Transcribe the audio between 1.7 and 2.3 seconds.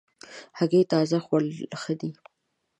ښه دي.